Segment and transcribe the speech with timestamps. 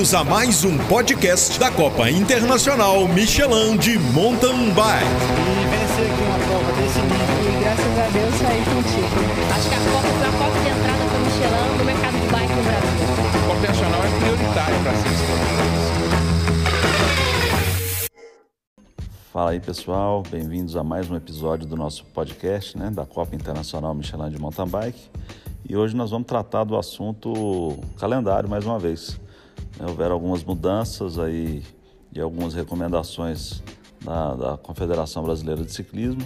[0.00, 5.04] Bem-vindos a mais um podcast da Copa Internacional Michelin de Mountain Bike.
[5.04, 7.20] E vencer aqui uma prova desse nível.
[7.44, 9.12] E graças a Deus saí contigo.
[9.54, 12.26] Acho que a Copa foi a porta de entrada para o Michelin no mercado de
[12.32, 12.96] bike no Brasil.
[13.28, 15.10] A Copa Internacional é prioritária para ser
[19.30, 23.94] Fala aí pessoal, bem-vindos a mais um episódio do nosso podcast né, da Copa Internacional
[23.94, 25.10] Michelin de Mountain Bike.
[25.68, 29.20] E hoje nós vamos tratar do assunto calendário mais uma vez.
[29.80, 31.62] É, houveram algumas mudanças aí
[32.12, 33.62] e algumas recomendações
[34.04, 36.22] da, da, Confederação Brasileira de Ciclismo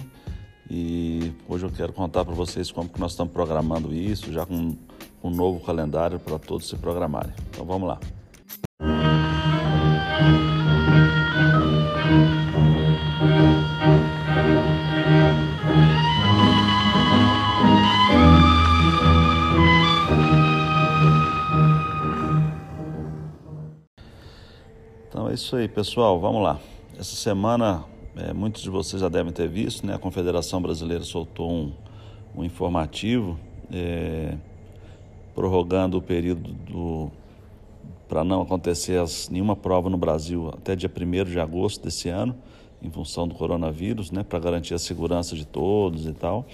[0.69, 4.75] e hoje eu quero contar para vocês como que nós estamos programando isso, já com
[5.23, 7.33] um novo calendário para todos se programarem.
[7.49, 7.99] Então vamos lá.
[25.25, 26.19] Então é isso aí, pessoal.
[26.19, 26.59] Vamos lá.
[26.99, 27.83] Essa semana,
[28.15, 29.95] é, muitos de vocês já devem ter visto, né?
[29.95, 31.73] A Confederação Brasileira soltou um,
[32.35, 33.35] um informativo
[33.73, 34.37] é,
[35.33, 37.11] prorrogando o período do
[38.07, 42.35] para não acontecer as, nenhuma prova no Brasil até dia 1 de agosto desse ano,
[42.79, 46.45] em função do coronavírus, né, para garantir a segurança de todos e tal.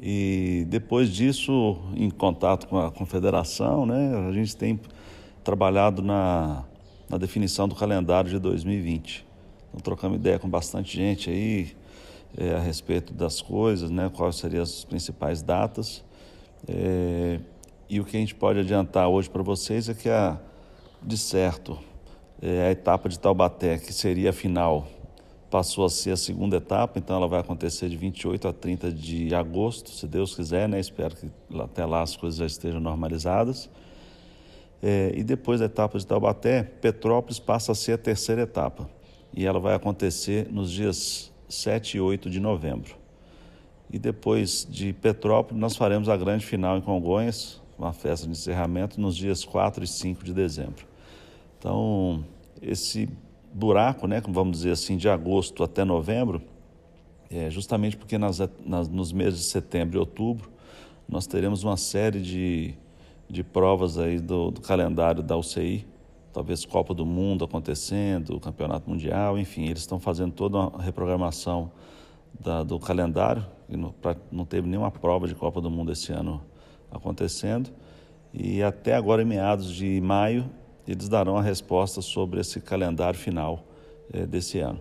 [0.00, 4.78] E depois disso, em contato com a confederação, né, a gente tem
[5.42, 6.64] trabalhado na
[7.08, 9.26] na definição do calendário de 2020.
[9.68, 11.76] Então, trocamos ideia com bastante gente aí
[12.36, 16.04] é, a respeito das coisas, né, quais seriam as principais datas.
[16.66, 17.40] É,
[17.88, 20.38] e o que a gente pode adiantar hoje para vocês é que, a,
[21.02, 21.78] de certo,
[22.40, 24.86] é, a etapa de Taubaté, que seria a final,
[25.50, 29.32] passou a ser a segunda etapa, então ela vai acontecer de 28 a 30 de
[29.34, 30.80] agosto, se Deus quiser, né?
[30.80, 33.70] Espero que até lá as coisas já estejam normalizadas.
[34.86, 38.86] É, e depois da etapa de Taubaté, Petrópolis passa a ser a terceira etapa.
[39.34, 42.94] E ela vai acontecer nos dias 7 e 8 de novembro.
[43.90, 49.00] E depois de Petrópolis, nós faremos a grande final em Congonhas, uma festa de encerramento,
[49.00, 50.84] nos dias 4 e 5 de dezembro.
[51.58, 52.22] Então,
[52.60, 53.08] esse
[53.54, 56.42] buraco, né, vamos dizer assim, de agosto até novembro,
[57.30, 60.50] é justamente porque nas, nas, nos meses de setembro e outubro
[61.08, 62.74] nós teremos uma série de
[63.28, 65.86] de provas aí do, do, calendário da UCI,
[66.32, 71.70] talvez Copa do Mundo acontecendo, Campeonato Mundial, enfim, eles estão fazendo toda uma reprogramação
[72.38, 76.12] da, do calendário, e não, pra, não teve nenhuma prova de Copa do Mundo esse
[76.12, 76.42] ano
[76.90, 77.70] acontecendo,
[78.32, 80.50] e até agora, em meados de maio,
[80.86, 83.64] eles darão a resposta sobre esse calendário final
[84.12, 84.80] eh, desse ano.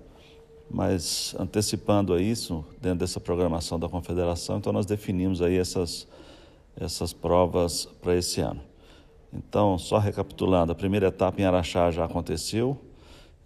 [0.69, 6.07] Mas antecipando a isso, dentro dessa programação da Confederação, então nós definimos aí essas
[6.79, 8.61] essas provas para esse ano.
[9.31, 12.79] Então, só recapitulando, a primeira etapa em Araxá já aconteceu,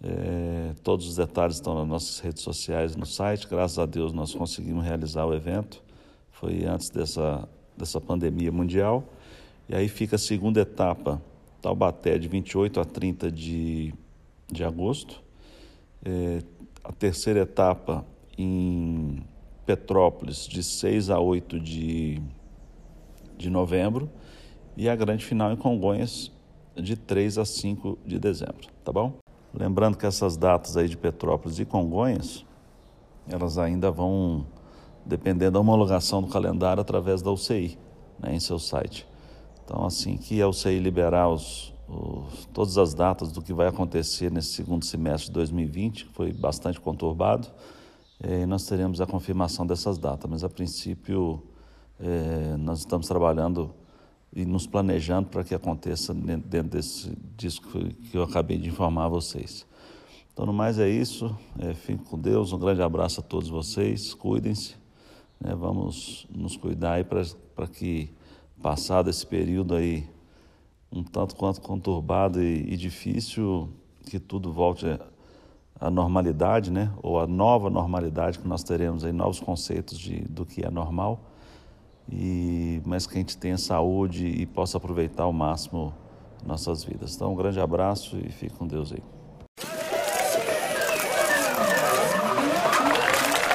[0.02, 3.48] é, todos os detalhes estão nas nossas redes sociais no site.
[3.48, 5.82] Graças a Deus nós conseguimos realizar o evento.
[6.30, 9.04] Foi antes dessa, dessa pandemia mundial.
[9.68, 11.20] E aí fica a segunda etapa,
[11.60, 13.92] Taubaté, de 28 a 30 de,
[14.50, 15.20] de agosto.
[16.04, 16.42] É,
[16.84, 18.06] a terceira etapa
[18.36, 19.22] em
[19.66, 22.22] Petrópolis, de 6 a 8 de
[23.38, 24.10] de novembro
[24.76, 26.30] e a grande final em Congonhas
[26.76, 29.14] de 3 a 5 de dezembro, tá bom?
[29.52, 32.44] Lembrando que essas datas aí de Petrópolis e Congonhas,
[33.28, 34.46] elas ainda vão
[35.04, 37.78] depender da homologação do calendário através da UCI,
[38.18, 39.06] né, em seu site.
[39.64, 44.30] Então, assim que a UCI liberar os, os, todas as datas do que vai acontecer
[44.30, 47.48] nesse segundo semestre de 2020, que foi bastante conturbado,
[48.20, 51.42] eh, nós teremos a confirmação dessas datas, mas a princípio
[52.00, 53.74] é, nós estamos trabalhando
[54.32, 59.08] e nos planejando para que aconteça dentro desse disco que eu acabei de informar a
[59.08, 59.66] vocês.
[60.32, 61.36] Então, no mais é isso.
[61.58, 61.74] É,
[62.08, 62.52] com Deus.
[62.52, 64.14] Um grande abraço a todos vocês.
[64.14, 64.76] Cuidem-se.
[65.40, 65.54] Né?
[65.54, 68.10] Vamos nos cuidar para que,
[68.62, 70.08] passado esse período aí,
[70.92, 73.68] um tanto quanto conturbado e, e difícil,
[74.04, 74.86] que tudo volte
[75.80, 76.92] à normalidade, né?
[77.02, 81.28] Ou a nova normalidade que nós teremos aí, novos conceitos de, do que é normal
[82.10, 85.92] e mas que a gente tenha saúde e possa aproveitar ao máximo
[86.46, 87.14] nossas vidas.
[87.14, 89.02] Então, um grande abraço e fique com Deus aí.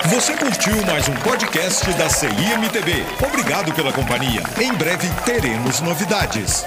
[0.09, 3.03] Você curtiu mais um podcast da CIMTB.
[3.25, 4.43] Obrigado pela companhia.
[4.61, 6.65] Em breve teremos novidades.